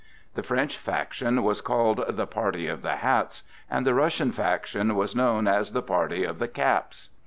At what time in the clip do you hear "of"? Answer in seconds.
2.65-2.81, 6.23-6.39